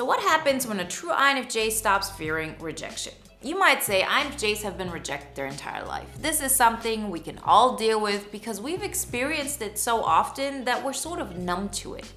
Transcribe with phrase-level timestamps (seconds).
[0.00, 3.12] So, what happens when a true INFJ stops fearing rejection?
[3.42, 6.08] You might say INFJs have been rejected their entire life.
[6.22, 10.82] This is something we can all deal with because we've experienced it so often that
[10.82, 12.10] we're sort of numb to it.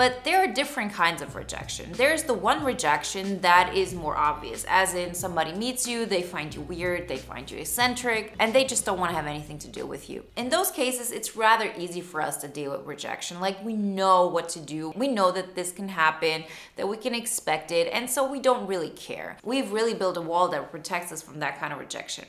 [0.00, 1.92] But there are different kinds of rejection.
[1.92, 6.54] There's the one rejection that is more obvious, as in somebody meets you, they find
[6.54, 9.68] you weird, they find you eccentric, and they just don't want to have anything to
[9.68, 10.24] do with you.
[10.36, 13.40] In those cases, it's rather easy for us to deal with rejection.
[13.40, 16.44] Like we know what to do, we know that this can happen,
[16.76, 19.36] that we can expect it, and so we don't really care.
[19.44, 22.24] We've really built a wall that protects us from that kind of rejection.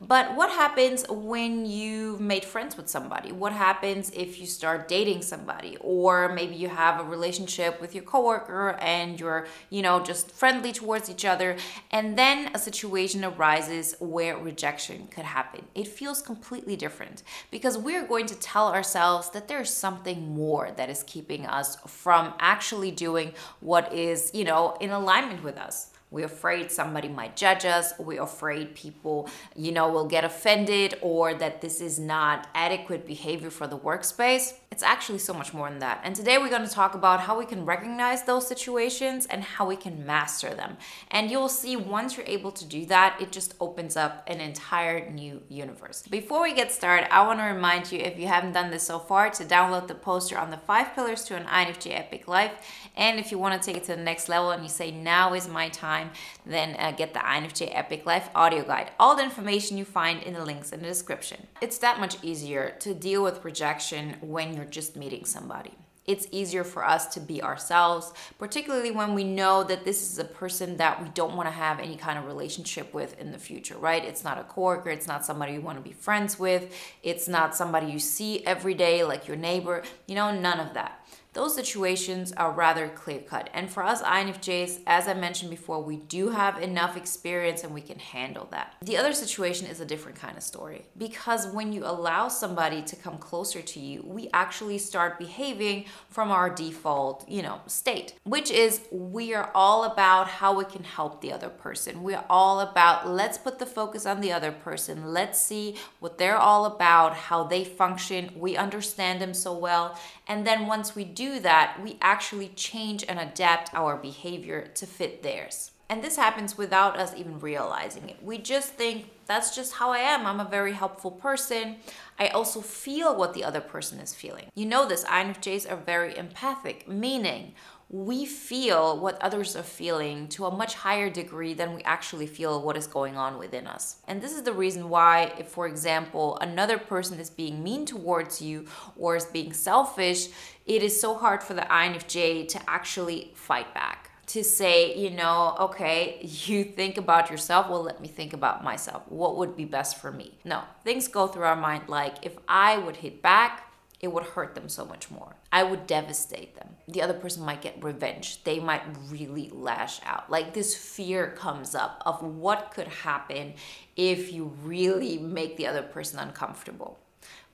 [0.00, 3.32] But what happens when you've made friends with somebody?
[3.32, 5.76] What happens if you start dating somebody?
[5.80, 10.72] Or maybe you have a relationship with your coworker and you're, you know, just friendly
[10.72, 11.56] towards each other,
[11.90, 15.64] and then a situation arises where rejection could happen.
[15.74, 20.90] It feels completely different because we're going to tell ourselves that there's something more that
[20.90, 25.90] is keeping us from actually doing what is, you know, in alignment with us.
[26.10, 27.92] We're afraid somebody might judge us.
[27.98, 33.50] We're afraid people, you know, will get offended or that this is not adequate behavior
[33.50, 34.54] for the workspace.
[34.78, 36.02] It's actually so much more than that.
[36.04, 39.66] And today we're going to talk about how we can recognize those situations and how
[39.66, 40.76] we can master them.
[41.10, 45.10] And you'll see once you're able to do that, it just opens up an entire
[45.10, 46.06] new universe.
[46.08, 49.00] Before we get started, I want to remind you, if you haven't done this so
[49.00, 52.52] far, to download the poster on the five pillars to an INFJ epic life.
[52.96, 55.34] And if you want to take it to the next level and you say, now
[55.34, 56.10] is my time,
[56.46, 58.92] then uh, get the INFJ Epic Life audio guide.
[59.00, 61.48] All the information you find in the links in the description.
[61.60, 65.72] It's that much easier to deal with rejection when you're just meeting somebody
[66.08, 70.24] it's easier for us to be ourselves, particularly when we know that this is a
[70.24, 73.76] person that we don't want to have any kind of relationship with in the future,
[73.76, 74.02] right?
[74.02, 77.54] It's not a coworker, it's not somebody you want to be friends with, it's not
[77.54, 81.06] somebody you see every day like your neighbor, you know, none of that
[81.38, 83.48] those situations are rather clear cut.
[83.54, 87.80] And for us INFJs, as I mentioned before, we do have enough experience and we
[87.80, 88.74] can handle that.
[88.82, 92.96] The other situation is a different kind of story because when you allow somebody to
[92.96, 98.50] come closer to you, we actually start behaving from our default, you know, state, which
[98.50, 102.02] is we are all about how we can help the other person.
[102.02, 105.12] We're all about let's put the focus on the other person.
[105.12, 108.32] Let's see what they're all about, how they function.
[108.34, 109.96] We understand them so well.
[110.26, 111.04] And then once we
[111.40, 115.70] that, we actually change and adapt our behavior to fit theirs.
[115.90, 118.22] And this happens without us even realizing it.
[118.22, 120.26] We just think that's just how I am.
[120.26, 121.76] I'm a very helpful person.
[122.18, 124.46] I also feel what the other person is feeling.
[124.54, 127.54] You know this, INFJs are very empathic, meaning
[127.90, 132.60] we feel what others are feeling to a much higher degree than we actually feel
[132.60, 133.96] what is going on within us.
[134.06, 138.42] And this is the reason why, if, for example, another person is being mean towards
[138.42, 138.66] you
[138.96, 140.28] or is being selfish,
[140.66, 144.10] it is so hard for the INFJ to actually fight back.
[144.26, 149.04] To say, you know, okay, you think about yourself, well, let me think about myself.
[149.08, 150.34] What would be best for me?
[150.44, 153.67] No, things go through our mind like if I would hit back,
[154.00, 155.36] it would hurt them so much more.
[155.52, 156.68] I would devastate them.
[156.86, 158.44] The other person might get revenge.
[158.44, 160.30] They might really lash out.
[160.30, 163.54] Like this fear comes up of what could happen
[163.96, 166.98] if you really make the other person uncomfortable.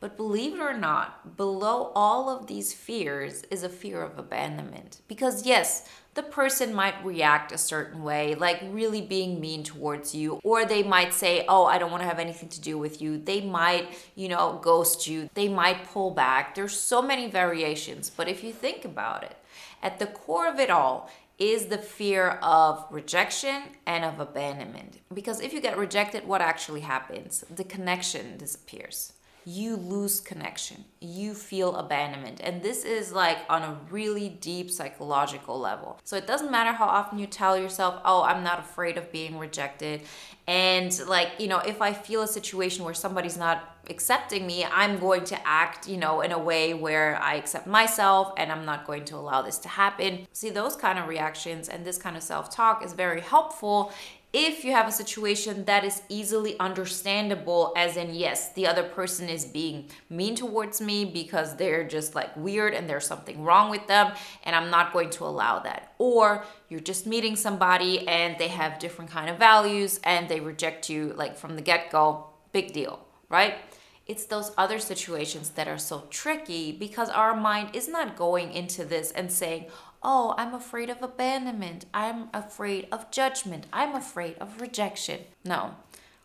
[0.01, 5.01] But believe it or not, below all of these fears is a fear of abandonment.
[5.09, 10.41] Because, yes, the person might react a certain way, like really being mean towards you,
[10.45, 13.19] or they might say, Oh, I don't want to have anything to do with you.
[13.19, 15.29] They might, you know, ghost you.
[15.35, 16.55] They might pull back.
[16.55, 18.11] There's so many variations.
[18.11, 19.37] But if you think about it,
[19.83, 25.01] at the core of it all is the fear of rejection and of abandonment.
[25.13, 27.45] Because if you get rejected, what actually happens?
[27.53, 29.14] The connection disappears
[29.45, 30.85] you lose connection.
[31.01, 32.41] You feel abandonment.
[32.43, 35.99] And this is like on a really deep psychological level.
[36.05, 39.39] So it doesn't matter how often you tell yourself, oh, I'm not afraid of being
[39.39, 40.03] rejected.
[40.47, 44.99] And like, you know, if I feel a situation where somebody's not accepting me, I'm
[44.99, 48.87] going to act, you know, in a way where I accept myself and I'm not
[48.87, 50.27] going to allow this to happen.
[50.33, 53.93] See, those kind of reactions and this kind of self talk is very helpful
[54.35, 59.29] if you have a situation that is easily understandable, as in, yes, the other person
[59.29, 63.87] is being mean towards me because they're just like weird and there's something wrong with
[63.87, 65.95] them, and I'm not going to allow that.
[65.99, 70.91] Or you're just meeting somebody and they have different kind of values and they reject
[70.91, 72.99] you like from the get-go, big deal,
[73.29, 73.55] right?
[74.07, 78.85] It's those other situations that are so tricky because our mind is not going into
[78.85, 79.67] this and saying,
[80.05, 81.87] oh, I'm afraid of abandonment.
[81.95, 83.67] I'm afraid of judgment.
[83.73, 85.21] I'm afraid of rejection.
[85.45, 85.77] No.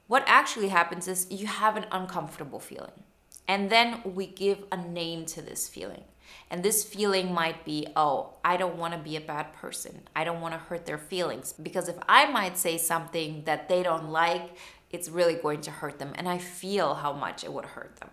[0.08, 3.04] What actually happens is you have an uncomfortable feeling.
[3.48, 6.04] And then we give a name to this feeling.
[6.52, 10.02] And this feeling might be, oh, I don't want to be a bad person.
[10.16, 11.54] I don't want to hurt their feelings.
[11.54, 14.56] Because if I might say something that they don't like,
[14.91, 16.13] it's really going to hurt them.
[16.15, 18.09] And I feel how much it would hurt them.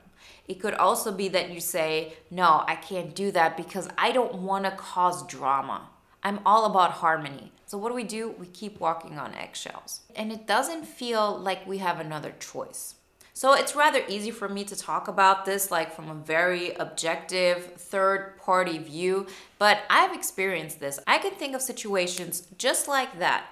[0.48, 4.36] It could also be that you say, no, I can't do that because I don't
[4.36, 5.88] want to cause drama.
[6.22, 7.52] I'm all about harmony.
[7.66, 8.34] So, what do we do?
[8.38, 10.00] We keep walking on eggshells.
[10.14, 12.94] And it doesn't feel like we have another choice.
[13.36, 17.74] So it's rather easy for me to talk about this like from a very objective
[17.76, 19.26] third party view,
[19.58, 20.98] but I've experienced this.
[21.06, 23.44] I can think of situations just like that.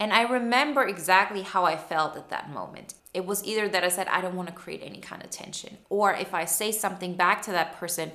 [0.00, 2.94] And I remember exactly how I felt at that moment.
[3.12, 5.78] It was either that I said, I don't want to create any kind of tension,
[5.88, 8.10] or if I say something back to that person,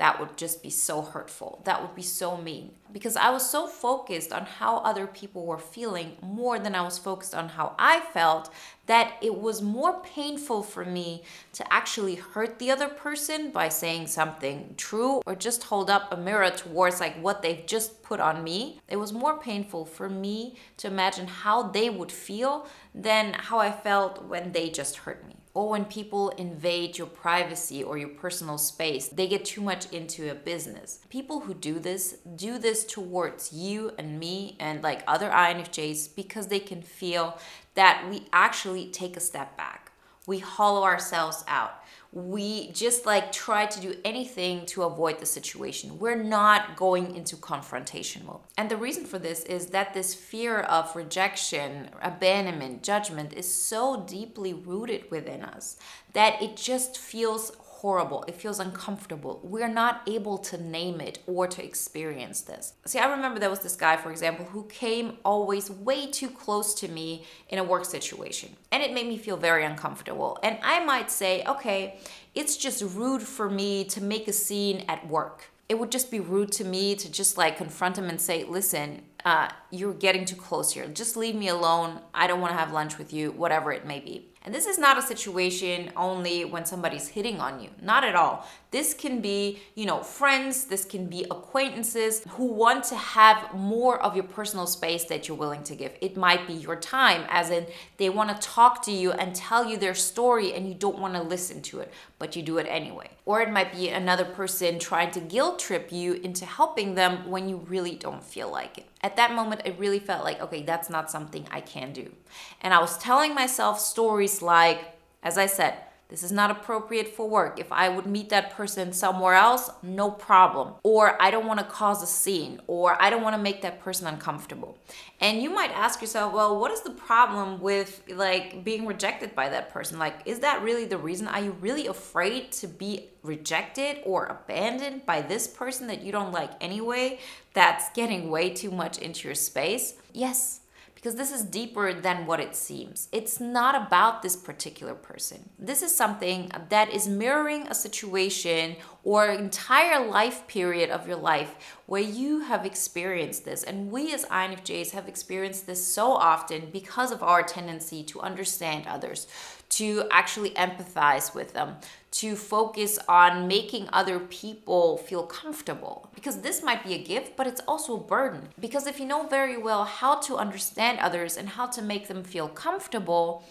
[0.00, 1.60] that would just be so hurtful.
[1.66, 2.70] That would be so mean.
[2.90, 6.96] Because I was so focused on how other people were feeling more than I was
[6.96, 8.50] focused on how I felt
[8.86, 14.06] that it was more painful for me to actually hurt the other person by saying
[14.06, 18.42] something true or just hold up a mirror towards like what they've just put on
[18.42, 18.80] me.
[18.88, 23.70] It was more painful for me to imagine how they would feel than how I
[23.70, 28.56] felt when they just hurt me or when people invade your privacy or your personal
[28.56, 31.00] space, they get too much into a business.
[31.08, 36.46] People who do this do this towards you and me and like other INFJs because
[36.46, 37.38] they can feel
[37.74, 39.92] that we actually take a step back.
[40.26, 41.79] We hollow ourselves out
[42.12, 45.98] we just like try to do anything to avoid the situation.
[45.98, 48.40] We're not going into confrontation mode.
[48.56, 54.04] And the reason for this is that this fear of rejection, abandonment, judgment is so
[54.08, 55.76] deeply rooted within us
[56.12, 58.22] that it just feels horrible.
[58.28, 59.40] It feels uncomfortable.
[59.42, 62.74] We're not able to name it or to experience this.
[62.84, 66.74] See, I remember there was this guy, for example, who came always way too close
[66.74, 68.50] to me in a work situation.
[68.70, 70.38] And it made me feel very uncomfortable.
[70.42, 71.98] And I might say, okay,
[72.34, 75.50] it's just rude for me to make a scene at work.
[75.70, 79.02] It would just be rude to me to just like confront him and say, listen,
[79.24, 80.86] uh, you're getting too close here.
[80.86, 82.00] Just leave me alone.
[82.12, 84.29] I don't want to have lunch with you, whatever it may be.
[84.42, 87.68] And this is not a situation only when somebody's hitting on you.
[87.82, 88.48] Not at all.
[88.70, 94.00] This can be, you know, friends, this can be acquaintances who want to have more
[94.00, 95.92] of your personal space that you're willing to give.
[96.00, 97.66] It might be your time, as in
[97.98, 101.14] they want to talk to you and tell you their story and you don't want
[101.14, 103.08] to listen to it, but you do it anyway.
[103.24, 107.48] Or it might be another person trying to guilt trip you into helping them when
[107.48, 108.86] you really don't feel like it.
[109.00, 112.12] At that moment, I really felt like, okay, that's not something I can do.
[112.60, 115.74] And I was telling myself stories like, as I said,
[116.10, 117.60] this is not appropriate for work.
[117.60, 120.74] If I would meet that person somewhere else, no problem.
[120.82, 123.80] Or I don't want to cause a scene, or I don't want to make that
[123.80, 124.76] person uncomfortable.
[125.20, 129.48] And you might ask yourself, well, what is the problem with like being rejected by
[129.50, 130.00] that person?
[130.00, 131.28] Like, is that really the reason?
[131.28, 136.32] Are you really afraid to be rejected or abandoned by this person that you don't
[136.32, 137.20] like anyway,
[137.52, 139.94] that's getting way too much into your space?
[140.12, 140.60] Yes,
[141.00, 143.08] because this is deeper than what it seems.
[143.10, 145.48] It's not about this particular person.
[145.58, 151.78] This is something that is mirroring a situation or entire life period of your life
[151.86, 153.62] where you have experienced this.
[153.62, 158.84] And we as INFJs have experienced this so often because of our tendency to understand
[158.86, 159.26] others,
[159.70, 161.76] to actually empathize with them,
[162.10, 166.10] to focus on making other people feel comfortable.
[166.14, 168.48] Because this might be a gift, but it's also a burden.
[168.58, 172.24] Because if you know very well how to understand others and how to make them
[172.24, 173.44] feel comfortable,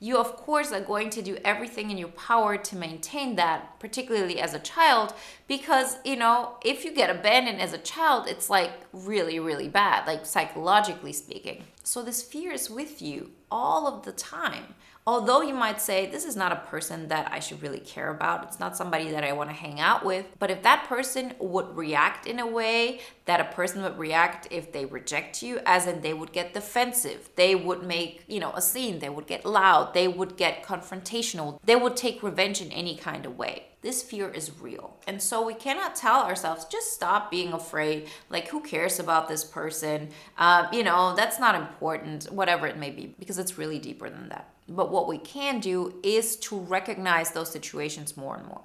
[0.00, 4.40] you of course are going to do everything in your power to maintain that particularly
[4.40, 5.14] as a child
[5.46, 10.06] because you know if you get abandoned as a child it's like really really bad
[10.06, 14.74] like psychologically speaking so this fear is with you all of the time
[15.06, 18.44] although you might say this is not a person that I should really care about,
[18.44, 21.76] it's not somebody that I want to hang out with, but if that person would
[21.76, 26.00] react in a way that a person would react if they reject you, as in
[26.00, 29.92] they would get defensive, they would make, you know, a scene, they would get loud,
[29.94, 34.30] they would get confrontational, they would take revenge in any kind of way this fear
[34.30, 34.96] is real.
[35.06, 38.08] And so we cannot tell ourselves, just stop being afraid.
[38.30, 40.08] Like, who cares about this person?
[40.38, 44.30] Uh, you know, that's not important, whatever it may be, because it's really deeper than
[44.30, 44.53] that.
[44.68, 48.62] But what we can do is to recognize those situations more and more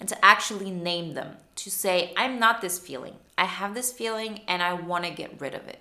[0.00, 3.14] and to actually name them, to say, I'm not this feeling.
[3.36, 5.80] I have this feeling and I want to get rid of it.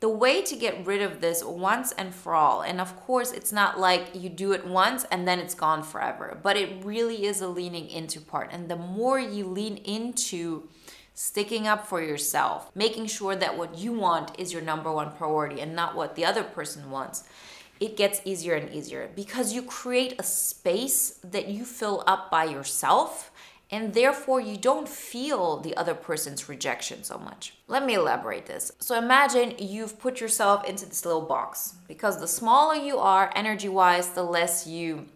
[0.00, 3.52] The way to get rid of this once and for all, and of course, it's
[3.52, 7.40] not like you do it once and then it's gone forever, but it really is
[7.40, 8.50] a leaning into part.
[8.52, 10.68] And the more you lean into
[11.14, 15.60] sticking up for yourself, making sure that what you want is your number one priority
[15.60, 17.22] and not what the other person wants,
[17.82, 22.44] it gets easier and easier because you create a space that you fill up by
[22.44, 23.32] yourself
[23.72, 27.54] and therefore you don't feel the other person's rejection so much.
[27.66, 28.70] Let me elaborate this.
[28.78, 33.68] So imagine you've put yourself into this little box because the smaller you are energy
[33.68, 35.06] wise, the less you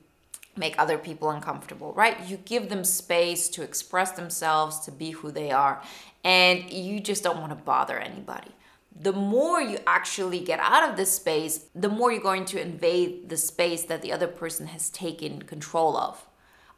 [0.57, 2.17] make other people uncomfortable, right?
[2.27, 5.81] You give them space to express themselves, to be who they are,
[6.25, 8.51] and you just don't want to bother anybody.
[8.99, 13.29] The more you actually get out of this space, the more you're going to invade
[13.29, 16.27] the space that the other person has taken control of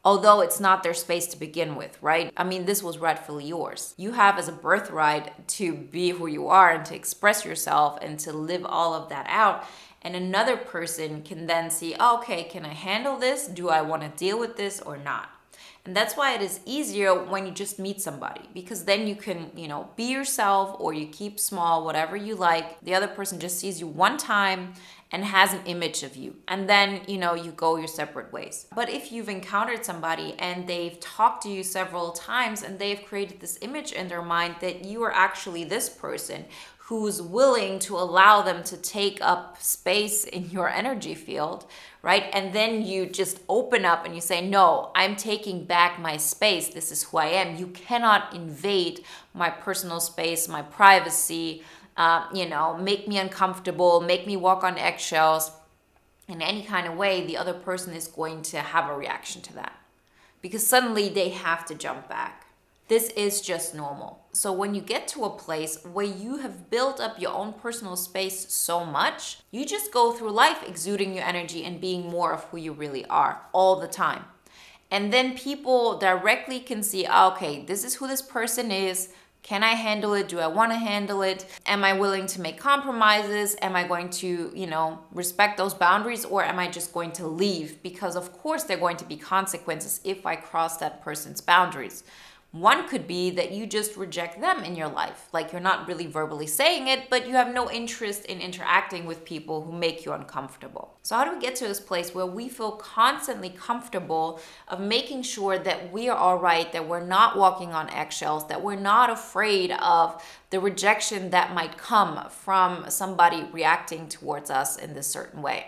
[0.04, 2.32] although it's not their space to begin with, right?
[2.36, 3.94] I mean, this was rightfully yours.
[3.96, 8.18] You have as a birthright to be who you are and to express yourself and
[8.20, 9.66] to live all of that out.
[10.00, 13.48] And another person can then see, oh, okay, can I handle this?
[13.48, 15.28] Do I want to deal with this or not?
[15.88, 19.50] And that's why it is easier when you just meet somebody because then you can,
[19.56, 22.78] you know, be yourself or you keep small, whatever you like.
[22.82, 24.74] The other person just sees you one time
[25.10, 26.36] and has an image of you.
[26.46, 28.66] And then, you know, you go your separate ways.
[28.74, 33.40] But if you've encountered somebody and they've talked to you several times and they've created
[33.40, 36.44] this image in their mind that you are actually this person
[36.88, 41.66] who's willing to allow them to take up space in your energy field,
[42.02, 42.24] right?
[42.32, 46.68] And then you just open up and you say, No, I'm taking back my space.
[46.68, 47.56] This is who I am.
[47.56, 49.04] You cannot invade
[49.34, 51.62] my personal space, my privacy,
[51.96, 55.50] uh, you know, make me uncomfortable, make me walk on eggshells
[56.28, 59.54] in any kind of way, the other person is going to have a reaction to
[59.54, 59.80] that
[60.42, 62.44] because suddenly they have to jump back.
[62.88, 64.24] This is just normal.
[64.32, 67.96] So, when you get to a place where you have built up your own personal
[67.96, 72.44] space so much, you just go through life exuding your energy and being more of
[72.44, 74.24] who you really are all the time.
[74.90, 79.10] And then people directly can see, ah, okay, this is who this person is.
[79.42, 80.28] Can I handle it?
[80.28, 81.44] Do I want to handle it?
[81.66, 83.54] Am I willing to make compromises?
[83.60, 87.26] Am I going to, you know, respect those boundaries or am I just going to
[87.26, 87.82] leave?
[87.82, 92.02] Because of course there are going to be consequences if I cross that person's boundaries.
[92.52, 95.28] One could be that you just reject them in your life.
[95.34, 99.26] Like you're not really verbally saying it, but you have no interest in interacting with
[99.26, 100.96] people who make you uncomfortable.
[101.02, 105.24] So, how do we get to this place where we feel constantly comfortable of making
[105.24, 109.10] sure that we are all right, that we're not walking on eggshells, that we're not
[109.10, 115.42] afraid of the rejection that might come from somebody reacting towards us in this certain
[115.42, 115.66] way?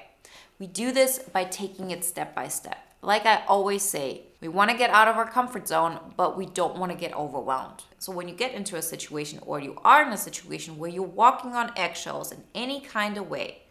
[0.59, 2.79] We do this by taking it step by step.
[3.03, 6.47] Like I always say, we want to get out of our comfort zone, but we
[6.47, 7.85] don't want to get overwhelmed.
[7.99, 11.03] So when you get into a situation or you are in a situation where you're
[11.03, 13.63] walking on eggshells in any kind of way,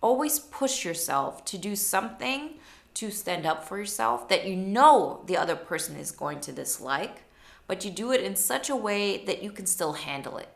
[0.00, 2.54] always push yourself to do something
[2.94, 7.22] to stand up for yourself that you know the other person is going to dislike,
[7.68, 10.48] but you do it in such a way that you can still handle it.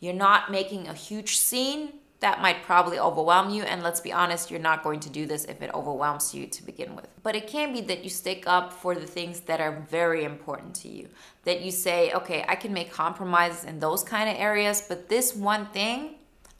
[0.00, 1.92] You're not making a huge scene
[2.22, 3.62] that might probably overwhelm you.
[3.64, 6.64] And let's be honest, you're not going to do this if it overwhelms you to
[6.64, 7.08] begin with.
[7.22, 10.74] But it can be that you stick up for the things that are very important
[10.76, 11.08] to you.
[11.44, 15.36] That you say, okay, I can make compromises in those kind of areas, but this
[15.36, 16.14] one thing,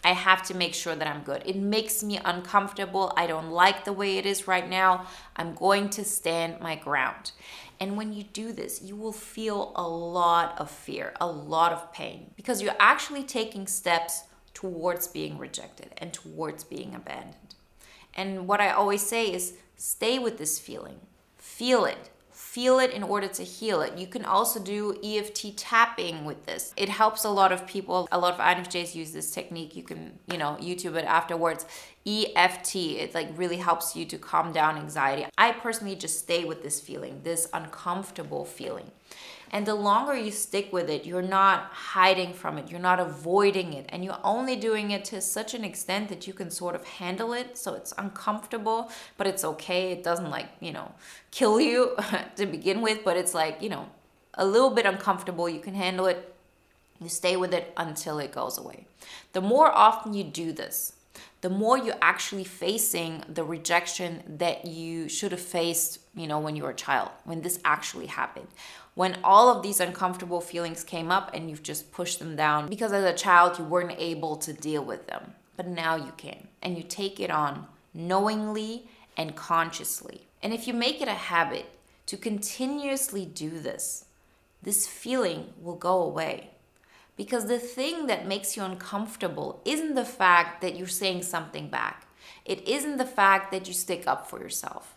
[0.04, 1.42] I have to make sure that I'm good.
[1.46, 3.12] It makes me uncomfortable.
[3.16, 5.06] I don't like the way it is right now.
[5.36, 7.30] I'm going to stand my ground.
[7.78, 11.92] And when you do this, you will feel a lot of fear, a lot of
[11.92, 17.54] pain, because you're actually taking steps towards being rejected and towards being abandoned.
[18.14, 21.00] And what I always say is stay with this feeling,
[21.38, 22.10] feel it.
[22.32, 23.96] Feel it in order to heal it.
[23.96, 26.74] You can also do EFT tapping with this.
[26.76, 28.08] It helps a lot of people.
[28.12, 29.76] A lot of INFJs use this technique.
[29.76, 31.64] You can, you know, YouTube it afterwards.
[32.06, 35.26] EFT, it like really helps you to calm down anxiety.
[35.38, 38.90] I personally just stay with this feeling, this uncomfortable feeling.
[39.52, 43.74] And the longer you stick with it, you're not hiding from it, you're not avoiding
[43.74, 46.84] it, and you're only doing it to such an extent that you can sort of
[46.84, 47.58] handle it.
[47.58, 49.92] So it's uncomfortable, but it's okay.
[49.92, 50.92] It doesn't like, you know,
[51.30, 51.96] kill you
[52.36, 53.90] to begin with, but it's like, you know,
[54.34, 55.48] a little bit uncomfortable.
[55.50, 56.34] You can handle it.
[56.98, 58.86] You stay with it until it goes away.
[59.34, 60.94] The more often you do this,
[61.42, 66.56] the more you're actually facing the rejection that you should have faced, you know, when
[66.56, 68.48] you were a child, when this actually happened
[68.94, 72.92] when all of these uncomfortable feelings came up and you've just pushed them down because
[72.92, 75.34] as a child you weren't able to deal with them.
[75.56, 76.48] But now you can.
[76.62, 80.26] And you take it on knowingly and consciously.
[80.42, 81.66] And if you make it a habit
[82.06, 84.06] to continuously do this,
[84.62, 86.50] this feeling will go away.
[87.22, 92.08] Because the thing that makes you uncomfortable isn't the fact that you're saying something back.
[92.44, 94.96] It isn't the fact that you stick up for yourself.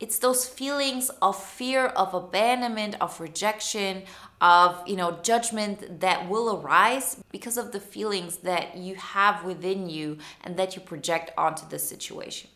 [0.00, 4.04] It's those feelings of fear, of abandonment, of rejection,
[4.40, 9.90] of you know judgment that will arise because of the feelings that you have within
[9.90, 12.48] you and that you project onto the situation.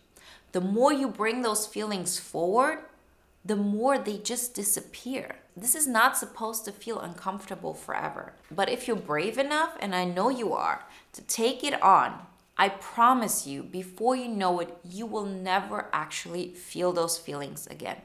[0.53, 2.79] the more you bring those feelings forward,
[3.45, 5.37] the more they just disappear.
[5.57, 8.35] This is not supposed to feel uncomfortable forever.
[8.51, 12.21] But if you're brave enough, and I know you are, to take it on,
[12.57, 17.97] I promise you, before you know it, you will never actually feel those feelings again.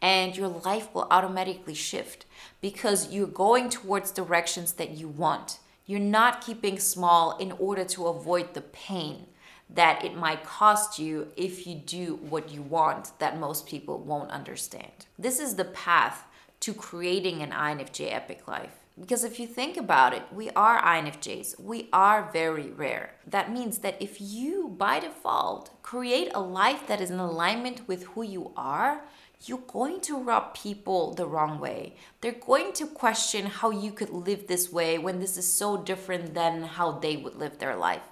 [0.00, 2.24] And your life will automatically shift
[2.60, 5.58] because you're going towards directions that you want.
[5.84, 9.26] You're not keeping small in order to avoid the pain
[9.74, 14.30] that it might cost you if you do what you want that most people won't
[14.30, 15.06] understand.
[15.18, 16.24] This is the path
[16.60, 18.82] to creating an INFJ epic life.
[19.00, 21.58] Because if you think about it, we are INFJs.
[21.58, 23.14] We are very rare.
[23.26, 28.04] That means that if you, by default, create a life that is in alignment with
[28.08, 29.02] who you are,
[29.44, 31.96] you're going to rub people the wrong way.
[32.20, 36.34] They're going to question how you could live this way when this is so different
[36.34, 38.02] than how they would live their life.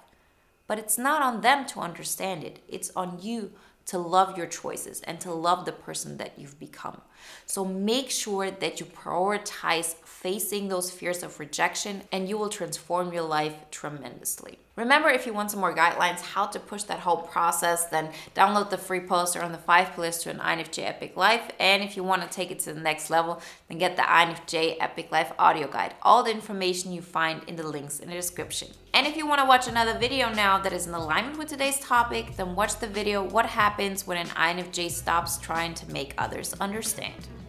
[0.71, 3.51] But it's not on them to understand it, it's on you
[3.87, 7.01] to love your choices and to love the person that you've become.
[7.45, 13.11] So make sure that you prioritize facing those fears of rejection and you will transform
[13.11, 14.59] your life tremendously.
[14.77, 18.69] Remember, if you want some more guidelines how to push that whole process, then download
[18.69, 21.51] the free poster on the five pillars to an INFJ Epic Life.
[21.59, 24.77] And if you want to take it to the next level, then get the INFJ
[24.79, 25.93] Epic Life audio guide.
[26.01, 28.69] All the information you find in the links in the description.
[28.93, 31.79] And if you want to watch another video now that is in alignment with today's
[31.79, 36.53] topic, then watch the video What Happens When an INFJ Stops Trying to Make Others
[36.61, 37.40] Understand end.